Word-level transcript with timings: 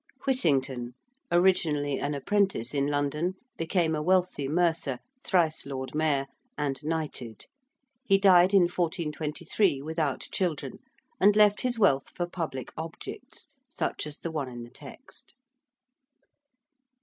~Whittington~, 0.25 0.95
originally 1.31 1.99
an 1.99 2.15
apprentice 2.15 2.73
in 2.73 2.87
London, 2.87 3.35
became 3.55 3.93
a 3.93 4.01
wealthy 4.01 4.47
mercer, 4.47 4.97
thrice 5.23 5.63
Lord 5.67 5.93
Mayor, 5.93 6.25
and 6.57 6.83
knighted. 6.83 7.45
He 8.03 8.17
died 8.17 8.51
in 8.51 8.61
1423, 8.63 9.79
without 9.83 10.27
children, 10.31 10.79
and 11.19 11.35
left 11.35 11.61
his 11.61 11.77
wealth 11.77 12.09
for 12.09 12.25
public 12.25 12.73
objects, 12.75 13.47
such 13.69 14.07
as 14.07 14.17
the 14.17 14.31
one 14.31 14.49
in 14.49 14.63
the 14.63 14.71
text. 14.71 15.35